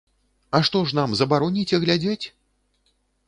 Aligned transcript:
А 0.59 0.61
што 0.69 0.79
ж 0.91 0.97
нам 0.99 1.13
забароніце 1.19 1.75
глядзець? 1.85 2.25